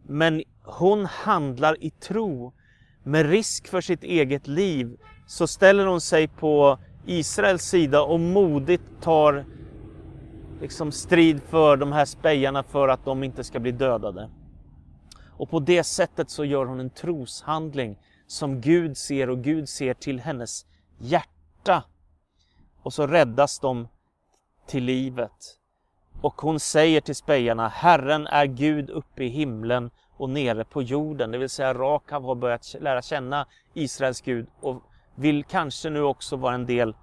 Men 0.03 0.43
hon 0.63 1.07
handlar 1.07 1.85
i 1.85 1.91
tro. 1.91 2.53
Med 3.03 3.31
risk 3.31 3.69
för 3.69 3.81
sitt 3.81 4.03
eget 4.03 4.47
liv 4.47 5.01
så 5.27 5.47
ställer 5.47 5.87
hon 5.87 6.01
sig 6.01 6.29
på 6.29 6.79
Israels 7.07 7.63
sida 7.63 8.03
och 8.03 8.21
modigt 8.21 8.83
tar 9.01 9.45
liksom 10.61 10.93
strid 10.93 11.43
för 11.43 11.77
de 11.77 11.93
här 11.93 12.05
spejarna 12.05 12.63
för 12.63 12.89
att 12.89 13.05
de 13.05 13.23
inte 13.23 13.45
ska 13.45 13.61
bli 13.61 13.73
dödade. 13.73 14.31
Och 15.39 15.51
på 15.51 15.61
det 15.61 15.85
sättet 15.85 16.31
så 16.31 16.45
gör 16.45 16.67
hon 16.67 16.81
en 16.81 16.91
troshandling 16.91 17.99
som 18.27 18.61
Gud 18.61 18.97
ser 18.97 19.31
och 19.31 19.39
Gud 19.39 19.69
ser 19.69 19.95
till 19.95 20.21
hennes 20.21 20.67
hjärta. 20.99 21.85
Och 22.83 22.93
så 22.93 23.07
räddas 23.07 23.59
de 23.59 23.89
till 24.67 24.85
livet. 24.85 25.59
Och 26.23 26.41
hon 26.41 26.61
säger 26.61 27.01
till 27.01 27.15
spejarna, 27.15 27.69
Herren 27.69 28.27
är 28.27 28.47
Gud 28.47 28.91
uppe 28.91 29.25
i 29.25 29.29
himlen 29.29 29.91
och 30.17 30.31
nere 30.31 30.65
på 30.65 30.83
jorden. 30.83 31.31
Det 31.31 31.39
vill 31.39 31.51
säga 31.51 31.75
Rakav 31.75 32.25
har 32.25 32.35
börjat 32.35 32.75
lära 32.81 33.03
känna 33.03 33.47
Israels 33.75 34.21
Gud 34.21 34.47
och 34.61 34.83
vill 35.15 35.45
kanske 35.45 35.91
nu 35.91 36.03
också 36.03 36.37
vara 36.37 36.55
en 36.55 36.67
del 36.67 36.95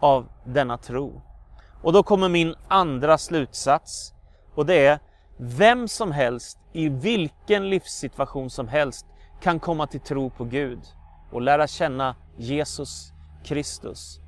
av 0.00 0.28
denna 0.44 0.78
tro. 0.78 1.22
Och 1.82 1.92
då 1.92 2.02
kommer 2.02 2.28
min 2.28 2.54
andra 2.68 3.18
slutsats 3.18 4.14
och 4.54 4.66
det 4.66 4.86
är 4.86 4.98
vem 5.36 5.88
som 5.88 6.12
helst 6.12 6.58
i 6.72 6.88
vilken 6.88 7.70
livssituation 7.70 8.50
som 8.50 8.68
helst 8.68 9.06
kan 9.42 9.60
komma 9.60 9.86
till 9.86 10.00
tro 10.00 10.30
på 10.30 10.44
Gud 10.44 10.78
och 11.30 11.42
lära 11.42 11.66
känna 11.66 12.16
Jesus 12.36 13.12
Kristus. 13.44 14.20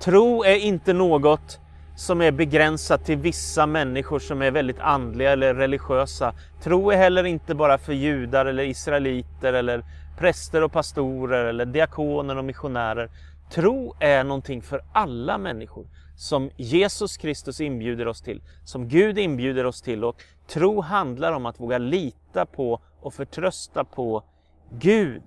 Tro 0.00 0.44
är 0.44 0.56
inte 0.56 0.92
något 0.92 1.60
som 1.96 2.20
är 2.20 2.30
begränsat 2.30 3.04
till 3.04 3.18
vissa 3.18 3.66
människor 3.66 4.18
som 4.18 4.42
är 4.42 4.50
väldigt 4.50 4.80
andliga 4.80 5.32
eller 5.32 5.54
religiösa. 5.54 6.34
Tro 6.62 6.90
är 6.90 6.96
heller 6.96 7.24
inte 7.24 7.54
bara 7.54 7.78
för 7.78 7.92
judar 7.92 8.46
eller 8.46 8.62
israeliter 8.62 9.52
eller 9.52 9.84
präster 10.18 10.62
och 10.62 10.72
pastorer 10.72 11.44
eller 11.44 11.64
diakoner 11.64 12.36
och 12.36 12.44
missionärer. 12.44 13.10
Tro 13.50 13.94
är 14.00 14.24
någonting 14.24 14.62
för 14.62 14.82
alla 14.92 15.38
människor 15.38 15.86
som 16.20 16.50
Jesus 16.56 17.16
Kristus 17.16 17.60
inbjuder 17.60 18.08
oss 18.08 18.22
till, 18.22 18.42
som 18.64 18.88
Gud 18.88 19.18
inbjuder 19.18 19.66
oss 19.66 19.82
till. 19.82 20.04
Och 20.04 20.22
tro 20.46 20.80
handlar 20.80 21.32
om 21.32 21.46
att 21.46 21.60
våga 21.60 21.78
lita 21.78 22.46
på 22.46 22.80
och 23.00 23.14
förtrösta 23.14 23.84
på 23.84 24.24
Gud. 24.70 25.22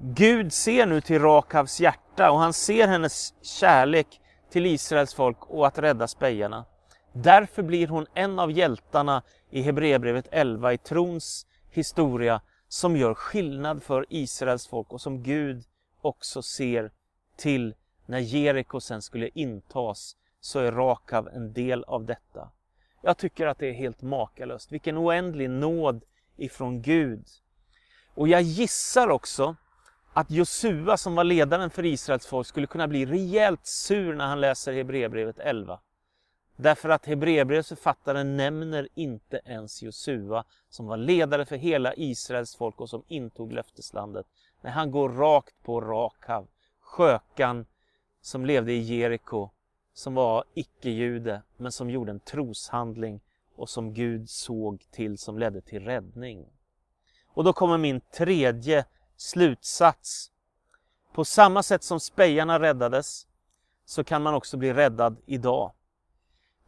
Gud 0.00 0.52
ser 0.52 0.86
nu 0.86 1.00
till 1.00 1.18
Rakavs 1.18 1.80
hjärta 1.80 2.30
och 2.30 2.38
han 2.38 2.52
ser 2.52 2.88
hennes 2.88 3.34
kärlek 3.42 4.20
till 4.50 4.66
Israels 4.66 5.14
folk 5.14 5.38
och 5.40 5.66
att 5.66 5.78
rädda 5.78 6.08
spejarna. 6.08 6.64
Därför 7.12 7.62
blir 7.62 7.88
hon 7.88 8.06
en 8.14 8.38
av 8.38 8.52
hjältarna 8.52 9.22
i 9.50 9.62
Hebreerbrevet 9.62 10.28
11 10.30 10.72
i 10.72 10.78
trons 10.78 11.46
historia 11.70 12.40
som 12.68 12.96
gör 12.96 13.14
skillnad 13.14 13.82
för 13.82 14.06
Israels 14.08 14.66
folk 14.66 14.92
och 14.92 15.00
som 15.00 15.22
Gud 15.22 15.64
också 16.00 16.42
ser 16.42 16.90
till 17.36 17.74
när 18.06 18.18
Jeriko 18.18 18.80
sen 18.80 19.02
skulle 19.02 19.28
intas 19.34 20.16
så 20.40 20.58
är 20.58 20.72
Rakav 20.72 21.28
en 21.28 21.52
del 21.52 21.84
av 21.84 22.04
detta. 22.04 22.50
Jag 23.02 23.16
tycker 23.16 23.46
att 23.46 23.58
det 23.58 23.68
är 23.68 23.72
helt 23.72 24.02
makalöst. 24.02 24.72
Vilken 24.72 24.98
oändlig 24.98 25.50
nåd 25.50 26.04
ifrån 26.36 26.82
Gud. 26.82 27.24
Och 28.14 28.28
jag 28.28 28.42
gissar 28.42 29.08
också 29.08 29.56
att 30.12 30.30
Josua 30.30 30.96
som 30.96 31.14
var 31.14 31.24
ledaren 31.24 31.70
för 31.70 31.84
Israels 31.84 32.26
folk 32.26 32.46
skulle 32.46 32.66
kunna 32.66 32.88
bli 32.88 33.06
rejält 33.06 33.66
sur 33.66 34.14
när 34.14 34.26
han 34.26 34.40
läser 34.40 34.72
Hebreerbrevet 34.72 35.38
11. 35.38 35.80
Därför 36.56 36.88
att 36.88 37.06
Hebreerbrevets 37.06 37.68
författare 37.68 38.24
nämner 38.24 38.88
inte 38.94 39.40
ens 39.44 39.82
Josua 39.82 40.44
som 40.68 40.86
var 40.86 40.96
ledare 40.96 41.46
för 41.46 41.56
hela 41.56 41.94
Israels 41.94 42.56
folk 42.56 42.80
och 42.80 42.90
som 42.90 43.02
intog 43.08 43.52
löfteslandet. 43.52 44.26
När 44.60 44.70
han 44.70 44.90
går 44.90 45.08
rakt 45.08 45.62
på 45.62 45.80
Rakav, 45.80 46.46
skökan 46.80 47.66
som 48.24 48.46
levde 48.46 48.72
i 48.72 48.78
Jeriko, 48.78 49.50
som 49.94 50.14
var 50.14 50.44
icke-jude 50.54 51.42
men 51.56 51.72
som 51.72 51.90
gjorde 51.90 52.10
en 52.10 52.20
troshandling 52.20 53.20
och 53.56 53.68
som 53.68 53.94
Gud 53.94 54.30
såg 54.30 54.86
till 54.90 55.18
som 55.18 55.38
ledde 55.38 55.60
till 55.60 55.84
räddning. 55.84 56.46
Och 57.26 57.44
då 57.44 57.52
kommer 57.52 57.78
min 57.78 58.00
tredje 58.00 58.84
slutsats. 59.16 60.30
På 61.12 61.24
samma 61.24 61.62
sätt 61.62 61.82
som 61.82 62.00
spejarna 62.00 62.60
räddades 62.60 63.26
så 63.84 64.04
kan 64.04 64.22
man 64.22 64.34
också 64.34 64.56
bli 64.56 64.72
räddad 64.72 65.16
idag. 65.26 65.72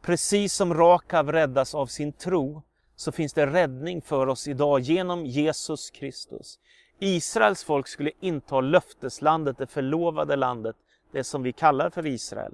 Precis 0.01 0.53
som 0.53 0.73
Rakav 0.73 1.31
räddas 1.31 1.75
av 1.75 1.87
sin 1.87 2.13
tro 2.13 2.61
så 2.95 3.11
finns 3.11 3.33
det 3.33 3.47
räddning 3.47 4.01
för 4.01 4.27
oss 4.27 4.47
idag 4.47 4.79
genom 4.79 5.25
Jesus 5.25 5.89
Kristus. 5.89 6.59
Israels 6.99 7.63
folk 7.63 7.87
skulle 7.87 8.11
inta 8.19 8.61
löfteslandet, 8.61 9.57
det 9.57 9.67
förlovade 9.67 10.35
landet, 10.35 10.75
det 11.11 11.23
som 11.23 11.43
vi 11.43 11.53
kallar 11.53 11.89
för 11.89 12.05
Israel. 12.05 12.53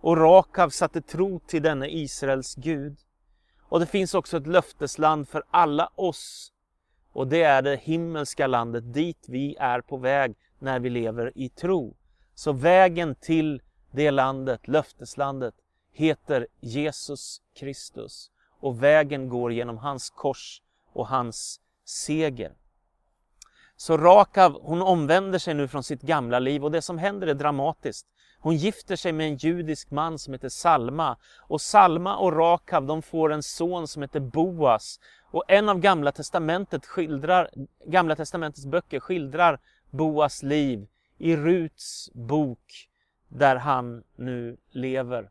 Och 0.00 0.16
Rakav 0.16 0.70
satte 0.70 1.00
tro 1.02 1.38
till 1.38 1.62
denne 1.62 1.88
Israels 1.88 2.54
Gud. 2.54 2.96
Och 3.62 3.80
det 3.80 3.86
finns 3.86 4.14
också 4.14 4.36
ett 4.36 4.46
löftesland 4.46 5.28
för 5.28 5.42
alla 5.50 5.90
oss. 5.94 6.52
Och 7.12 7.28
det 7.28 7.42
är 7.42 7.62
det 7.62 7.76
himmelska 7.76 8.46
landet 8.46 8.94
dit 8.94 9.24
vi 9.28 9.56
är 9.56 9.80
på 9.80 9.96
väg 9.96 10.34
när 10.58 10.80
vi 10.80 10.90
lever 10.90 11.32
i 11.34 11.48
tro. 11.48 11.96
Så 12.34 12.52
vägen 12.52 13.14
till 13.14 13.62
det 13.90 14.10
landet, 14.10 14.68
löfteslandet, 14.68 15.54
heter 15.92 16.46
Jesus 16.60 17.42
Kristus. 17.54 18.30
Och 18.60 18.82
vägen 18.82 19.28
går 19.28 19.52
genom 19.52 19.78
hans 19.78 20.10
kors 20.10 20.62
och 20.92 21.08
hans 21.08 21.60
seger. 21.84 22.52
Så 23.80 23.96
Rakav, 23.96 24.58
hon 24.62 24.82
omvänder 24.82 25.38
sig 25.38 25.54
nu 25.54 25.68
från 25.68 25.82
sitt 25.82 26.02
gamla 26.02 26.38
liv 26.38 26.64
och 26.64 26.70
det 26.70 26.82
som 26.82 26.98
händer 26.98 27.26
är 27.26 27.34
dramatiskt. 27.34 28.06
Hon 28.38 28.56
gifter 28.56 28.96
sig 28.96 29.12
med 29.12 29.26
en 29.26 29.36
judisk 29.36 29.90
man 29.90 30.18
som 30.18 30.34
heter 30.34 30.48
Salma. 30.48 31.16
Och 31.38 31.60
Salma 31.60 32.16
och 32.16 32.36
Rakav 32.36 32.86
de 32.86 33.02
får 33.02 33.32
en 33.32 33.42
son 33.42 33.88
som 33.88 34.02
heter 34.02 34.20
Boas. 34.20 35.00
Och 35.30 35.44
en 35.48 35.68
av 35.68 35.78
Gamla, 35.78 36.12
testamentet 36.12 36.86
skildrar, 36.86 37.50
Gamla 37.86 38.16
testamentets 38.16 38.66
böcker 38.66 39.00
skildrar 39.00 39.58
Boas 39.90 40.42
liv 40.42 40.86
i 41.18 41.36
Ruts 41.36 42.10
bok 42.14 42.88
där 43.28 43.56
han 43.56 44.02
nu 44.16 44.56
lever. 44.70 45.30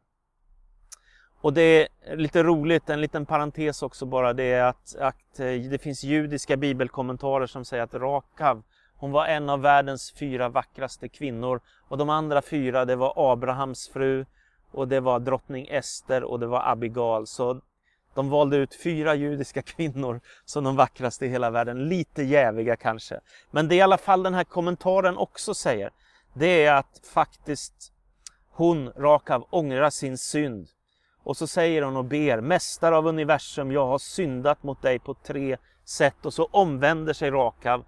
Och 1.41 1.53
det 1.53 1.61
är 1.61 2.15
lite 2.15 2.43
roligt, 2.43 2.89
en 2.89 3.01
liten 3.01 3.25
parentes 3.25 3.83
också 3.83 4.05
bara, 4.05 4.33
det 4.33 4.43
är 4.43 4.63
att, 4.63 4.95
att 4.99 5.39
eh, 5.39 5.45
det 5.45 5.81
finns 5.81 6.03
judiska 6.03 6.57
bibelkommentarer 6.57 7.47
som 7.47 7.65
säger 7.65 7.83
att 7.83 7.93
Rakav, 7.93 8.63
hon 8.95 9.11
var 9.11 9.25
en 9.25 9.49
av 9.49 9.61
världens 9.61 10.11
fyra 10.11 10.49
vackraste 10.49 11.09
kvinnor 11.09 11.61
och 11.87 11.97
de 11.97 12.09
andra 12.09 12.41
fyra 12.41 12.85
det 12.85 12.95
var 12.95 13.13
Abrahams 13.31 13.89
fru 13.89 14.25
och 14.71 14.87
det 14.87 14.99
var 14.99 15.19
drottning 15.19 15.67
Ester 15.69 16.23
och 16.23 16.39
det 16.39 16.47
var 16.47 16.71
Abigail. 16.71 17.27
Så 17.27 17.61
de 18.13 18.29
valde 18.29 18.57
ut 18.57 18.75
fyra 18.75 19.15
judiska 19.15 19.61
kvinnor 19.75 20.21
som 20.45 20.63
de 20.63 20.75
vackraste 20.75 21.25
i 21.25 21.29
hela 21.29 21.49
världen. 21.49 21.89
Lite 21.89 22.23
jäviga 22.23 22.75
kanske. 22.75 23.19
Men 23.51 23.67
det 23.67 23.75
i 23.75 23.81
alla 23.81 23.97
fall 23.97 24.23
den 24.23 24.33
här 24.33 24.43
kommentaren 24.43 25.17
också 25.17 25.53
säger, 25.53 25.91
det 26.33 26.65
är 26.65 26.73
att 26.73 27.01
faktiskt 27.13 27.91
hon, 28.51 28.89
Rakav, 28.89 29.47
ångrar 29.49 29.89
sin 29.89 30.17
synd 30.17 30.67
och 31.29 31.37
så 31.37 31.47
säger 31.47 31.81
hon 31.81 31.97
och 31.97 32.05
ber, 32.05 32.41
Mästare 32.41 32.97
av 32.97 33.07
universum, 33.07 33.71
jag 33.71 33.87
har 33.87 33.97
syndat 33.97 34.63
mot 34.63 34.81
dig 34.81 34.99
på 34.99 35.13
tre 35.13 35.57
sätt. 35.85 36.25
Och 36.25 36.33
så 36.33 36.47
omvänder 36.51 37.13
sig 37.13 37.31
Rakav, 37.31 37.85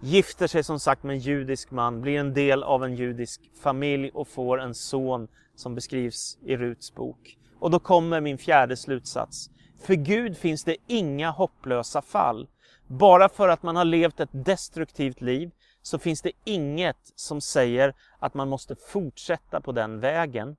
gifter 0.00 0.46
sig 0.46 0.64
som 0.64 0.80
sagt 0.80 1.02
med 1.02 1.14
en 1.14 1.20
judisk 1.20 1.70
man, 1.70 2.00
blir 2.00 2.20
en 2.20 2.34
del 2.34 2.62
av 2.62 2.84
en 2.84 2.94
judisk 2.94 3.40
familj 3.62 4.10
och 4.14 4.28
får 4.28 4.60
en 4.60 4.74
son 4.74 5.28
som 5.56 5.74
beskrivs 5.74 6.38
i 6.44 6.56
Ruts 6.56 6.94
bok. 6.94 7.38
Och 7.58 7.70
då 7.70 7.78
kommer 7.78 8.20
min 8.20 8.38
fjärde 8.38 8.76
slutsats. 8.76 9.50
För 9.82 9.94
Gud 9.94 10.36
finns 10.36 10.64
det 10.64 10.76
inga 10.86 11.30
hopplösa 11.30 12.02
fall. 12.02 12.48
Bara 12.86 13.28
för 13.28 13.48
att 13.48 13.62
man 13.62 13.76
har 13.76 13.84
levt 13.84 14.20
ett 14.20 14.30
destruktivt 14.32 15.20
liv 15.20 15.50
så 15.82 15.98
finns 15.98 16.22
det 16.22 16.32
inget 16.44 17.12
som 17.14 17.40
säger 17.40 17.94
att 18.18 18.34
man 18.34 18.48
måste 18.48 18.76
fortsätta 18.76 19.60
på 19.60 19.72
den 19.72 20.00
vägen. 20.00 20.56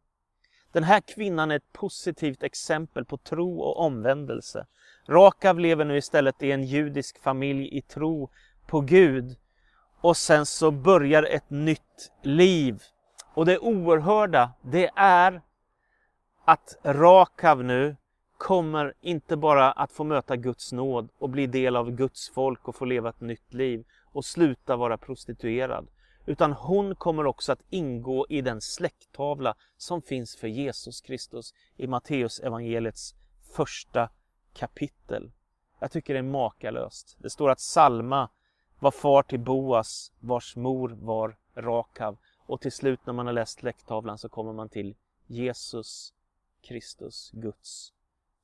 Den 0.71 0.83
här 0.83 0.99
kvinnan 0.99 1.51
är 1.51 1.55
ett 1.55 1.73
positivt 1.73 2.43
exempel 2.43 3.05
på 3.05 3.17
tro 3.17 3.59
och 3.59 3.79
omvändelse. 3.79 4.65
Rakav 5.07 5.59
lever 5.59 5.85
nu 5.85 5.97
istället 5.97 6.43
i 6.43 6.51
en 6.51 6.63
judisk 6.63 7.19
familj 7.23 7.77
i 7.77 7.81
tro 7.81 8.29
på 8.67 8.81
Gud. 8.81 9.35
Och 10.01 10.17
sen 10.17 10.45
så 10.45 10.71
börjar 10.71 11.23
ett 11.23 11.49
nytt 11.49 12.11
liv. 12.23 12.83
Och 13.33 13.45
det 13.45 13.57
oerhörda, 13.59 14.51
det 14.61 14.89
är 14.95 15.41
att 16.45 16.77
Rakav 16.83 17.63
nu 17.63 17.95
kommer 18.37 18.93
inte 19.01 19.37
bara 19.37 19.71
att 19.71 19.91
få 19.91 20.03
möta 20.03 20.35
Guds 20.35 20.71
nåd 20.71 21.09
och 21.19 21.29
bli 21.29 21.47
del 21.47 21.75
av 21.75 21.91
Guds 21.91 22.29
folk 22.29 22.67
och 22.67 22.75
få 22.75 22.85
leva 22.85 23.09
ett 23.09 23.21
nytt 23.21 23.53
liv 23.53 23.85
och 24.11 24.25
sluta 24.25 24.75
vara 24.75 24.97
prostituerad. 24.97 25.87
Utan 26.29 26.53
hon 26.53 26.95
kommer 26.95 27.25
också 27.25 27.51
att 27.51 27.61
ingå 27.69 28.25
i 28.29 28.41
den 28.41 28.61
släkttavla 28.61 29.55
som 29.77 30.01
finns 30.01 30.35
för 30.35 30.47
Jesus 30.47 31.01
Kristus 31.01 31.53
i 31.77 31.87
Matteus 31.87 32.39
evangeliets 32.39 33.15
första 33.55 34.09
kapitel. 34.53 35.31
Jag 35.79 35.91
tycker 35.91 36.13
det 36.13 36.19
är 36.19 36.23
makalöst. 36.23 37.17
Det 37.19 37.29
står 37.29 37.49
att 37.49 37.59
Salma 37.59 38.29
var 38.79 38.91
far 38.91 39.23
till 39.23 39.39
Boas 39.39 40.11
vars 40.19 40.55
mor 40.55 40.97
var 41.01 41.37
Rakav. 41.55 42.17
Och 42.37 42.61
till 42.61 42.71
slut 42.71 42.99
när 43.05 43.13
man 43.13 43.25
har 43.25 43.33
läst 43.33 43.59
släkttavlan 43.59 44.17
så 44.17 44.29
kommer 44.29 44.53
man 44.53 44.69
till 44.69 44.95
Jesus 45.27 46.13
Kristus, 46.61 47.31
Guds 47.33 47.93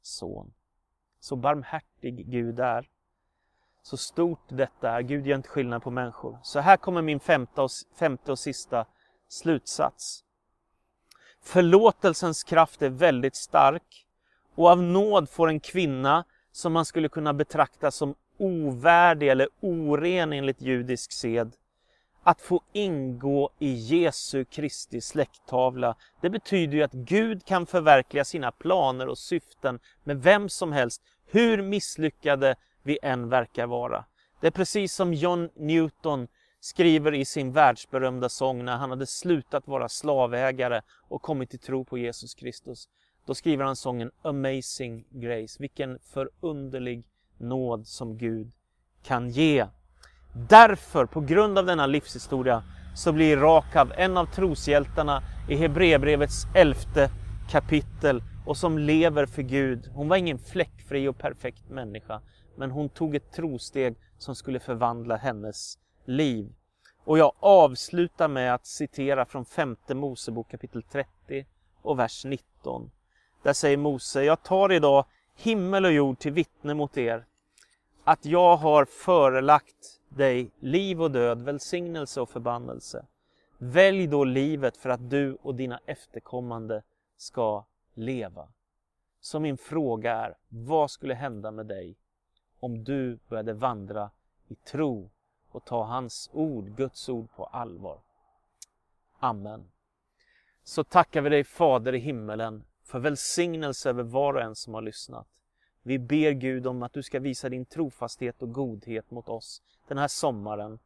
son. 0.01 0.53
Så 1.19 1.35
barmhärtig 1.35 2.29
Gud 2.31 2.59
är. 2.59 2.89
Så 3.85 3.97
stort 3.97 4.43
detta 4.47 4.89
är. 4.89 5.01
Gud 5.01 5.27
gör 5.27 5.35
inte 5.35 5.49
skillnad 5.49 5.83
på 5.83 5.91
människor. 5.91 6.39
Så 6.43 6.59
här 6.59 6.77
kommer 6.77 7.01
min 7.01 7.19
femte 7.19 7.61
och, 7.61 7.69
femte 7.99 8.31
och 8.31 8.39
sista 8.39 8.85
slutsats. 9.27 10.23
Förlåtelsens 11.41 12.43
kraft 12.43 12.81
är 12.81 12.89
väldigt 12.89 13.35
stark 13.35 14.05
och 14.55 14.69
av 14.69 14.83
nåd 14.83 15.29
får 15.29 15.47
en 15.47 15.59
kvinna 15.59 16.23
som 16.51 16.73
man 16.73 16.85
skulle 16.85 17.09
kunna 17.09 17.33
betrakta 17.33 17.91
som 17.91 18.15
ovärdig 18.37 19.27
eller 19.29 19.47
oren 19.59 20.33
enligt 20.33 20.61
judisk 20.61 21.11
sed 21.11 21.55
att 22.23 22.41
få 22.41 22.61
ingå 22.73 23.49
i 23.59 23.73
Jesu 23.73 24.45
Kristi 24.45 25.01
släkttavla. 25.01 25.95
Det 26.21 26.29
betyder 26.29 26.77
ju 26.77 26.83
att 26.83 26.93
Gud 26.93 27.45
kan 27.45 27.65
förverkliga 27.65 28.25
sina 28.25 28.51
planer 28.51 29.07
och 29.07 29.17
syften 29.17 29.79
med 30.03 30.23
vem 30.23 30.49
som 30.49 30.71
helst, 30.71 31.01
hur 31.25 31.61
misslyckade 31.61 32.55
vi 32.85 32.99
än 33.01 33.29
verkar 33.29 33.67
vara. 33.67 34.05
Det 34.41 34.47
är 34.47 34.51
precis 34.51 34.93
som 34.93 35.13
John 35.13 35.49
Newton 35.55 36.27
skriver 36.59 37.13
i 37.13 37.25
sin 37.25 37.51
världsberömda 37.51 38.29
sång 38.29 38.65
när 38.65 38.77
han 38.77 38.89
hade 38.89 39.05
slutat 39.05 39.67
vara 39.67 39.89
slavägare 39.89 40.81
och 41.09 41.21
kommit 41.21 41.49
till 41.49 41.59
tro 41.59 41.85
på 41.85 41.97
Jesus 41.97 42.35
Kristus. 42.35 42.89
Då 43.25 43.35
skriver 43.35 43.65
han 43.65 43.75
sången 43.75 44.11
Amazing 44.21 45.05
Grace. 45.09 45.57
Vilken 45.59 45.99
förunderlig 45.99 47.07
nåd 47.37 47.87
som 47.87 48.17
Gud 48.17 48.51
kan 49.03 49.29
ge. 49.29 49.65
Därför, 50.49 51.05
på 51.05 51.21
grund 51.21 51.57
av 51.57 51.65
denna 51.65 51.85
livshistoria, 51.85 52.63
så 52.95 53.11
blir 53.11 53.37
Rakav 53.37 53.93
en 53.97 54.17
av 54.17 54.25
troshjältarna 54.25 55.23
i 55.49 55.55
Hebreerbrevets 55.55 56.43
elfte 56.55 57.09
kapitel 57.49 58.23
och 58.45 58.57
som 58.57 58.77
lever 58.77 59.25
för 59.25 59.41
Gud. 59.41 59.87
Hon 59.93 60.07
var 60.09 60.17
ingen 60.17 60.39
fläckfri 60.39 61.07
och 61.07 61.17
perfekt 61.17 61.69
människa, 61.69 62.21
men 62.55 62.71
hon 62.71 62.89
tog 62.89 63.15
ett 63.15 63.31
trosteg 63.31 63.95
som 64.17 64.35
skulle 64.35 64.59
förvandla 64.59 65.15
hennes 65.15 65.79
liv. 66.05 66.53
Och 67.03 67.17
jag 67.17 67.31
avslutar 67.39 68.27
med 68.27 68.53
att 68.53 68.65
citera 68.65 69.25
från 69.25 69.45
femte 69.45 69.95
Mosebok 69.95 70.51
kapitel 70.51 70.83
30 70.83 71.45
och 71.81 71.99
vers 71.99 72.25
19. 72.25 72.91
Där 73.43 73.53
säger 73.53 73.77
Mose, 73.77 74.23
jag 74.23 74.43
tar 74.43 74.71
idag 74.71 75.05
himmel 75.35 75.85
och 75.85 75.91
jord 75.91 76.19
till 76.19 76.31
vittne 76.31 76.73
mot 76.73 76.97
er 76.97 77.25
att 78.03 78.25
jag 78.25 78.57
har 78.57 78.85
förelagt 78.85 80.01
dig 80.09 80.51
liv 80.59 81.01
och 81.01 81.11
död, 81.11 81.41
välsignelse 81.41 82.21
och 82.21 82.29
förbannelse. 82.29 83.05
Välj 83.57 84.07
då 84.07 84.23
livet 84.23 84.77
för 84.77 84.89
att 84.89 85.09
du 85.09 85.37
och 85.41 85.55
dina 85.55 85.79
efterkommande 85.85 86.83
ska 87.17 87.65
leva. 87.93 88.47
Så 89.19 89.39
min 89.39 89.57
fråga 89.57 90.13
är, 90.13 90.37
vad 90.49 90.91
skulle 90.91 91.13
hända 91.13 91.51
med 91.51 91.65
dig 91.65 91.95
om 92.65 92.83
du 92.83 93.19
började 93.29 93.53
vandra 93.53 94.09
i 94.47 94.55
tro 94.55 95.09
och 95.51 95.65
ta 95.65 95.83
hans 95.83 96.29
ord, 96.33 96.77
Guds 96.77 97.09
ord 97.09 97.27
på 97.35 97.45
allvar? 97.45 97.99
Amen. 99.19 99.71
Så 100.63 100.83
tackar 100.83 101.21
vi 101.21 101.29
dig 101.29 101.43
Fader 101.43 101.95
i 101.95 101.97
himmelen 101.97 102.63
för 102.83 102.99
välsignelse 102.99 103.89
över 103.89 104.03
var 104.03 104.33
och 104.33 104.41
en 104.41 104.55
som 104.55 104.73
har 104.73 104.81
lyssnat. 104.81 105.27
Vi 105.81 105.99
ber 105.99 106.31
Gud 106.31 106.67
om 106.67 106.83
att 106.83 106.93
du 106.93 107.03
ska 107.03 107.19
visa 107.19 107.49
din 107.49 107.65
trofasthet 107.65 108.41
och 108.41 108.53
godhet 108.53 109.11
mot 109.11 109.29
oss 109.29 109.61
den 109.87 109.97
här 109.97 110.07
sommaren. 110.07 110.79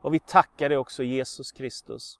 Och 0.00 0.14
vi 0.14 0.18
tackar 0.18 0.68
dig 0.68 0.78
också 0.78 1.02
Jesus 1.02 1.52
Kristus 1.52 2.18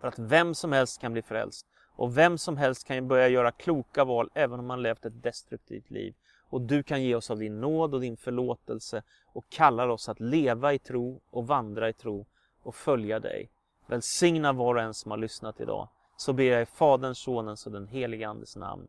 för 0.00 0.08
att 0.08 0.18
vem 0.18 0.54
som 0.54 0.72
helst 0.72 1.00
kan 1.00 1.12
bli 1.12 1.22
frälst 1.22 1.66
och 1.96 2.18
vem 2.18 2.38
som 2.38 2.56
helst 2.56 2.86
kan 2.86 3.08
börja 3.08 3.28
göra 3.28 3.52
kloka 3.52 4.04
val 4.04 4.30
även 4.34 4.60
om 4.60 4.66
man 4.66 4.82
levt 4.82 5.04
ett 5.04 5.22
destruktivt 5.22 5.90
liv. 5.90 6.14
Och 6.50 6.60
du 6.60 6.82
kan 6.82 7.02
ge 7.02 7.14
oss 7.14 7.30
av 7.30 7.38
din 7.38 7.60
nåd 7.60 7.94
och 7.94 8.00
din 8.00 8.16
förlåtelse 8.16 9.02
och 9.32 9.48
kallar 9.48 9.88
oss 9.88 10.08
att 10.08 10.20
leva 10.20 10.74
i 10.74 10.78
tro 10.78 11.20
och 11.30 11.46
vandra 11.46 11.88
i 11.88 11.92
tro 11.92 12.26
och 12.62 12.74
följa 12.74 13.20
dig. 13.20 13.50
Välsigna 13.86 14.52
var 14.52 14.74
och 14.74 14.80
en 14.80 14.94
som 14.94 15.10
har 15.10 15.18
lyssnat 15.18 15.60
idag. 15.60 15.88
Så 16.16 16.32
ber 16.32 16.44
jag 16.44 16.62
i 16.62 16.66
Faderns, 16.66 17.18
Sonens 17.18 17.66
och 17.66 17.72
den 17.72 17.86
helige 17.86 18.28
Andes 18.28 18.56
namn. 18.56 18.88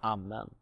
Amen. 0.00 0.54